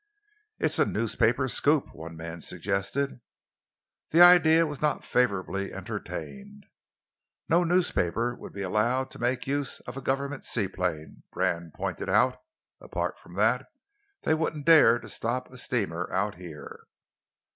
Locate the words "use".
9.45-9.79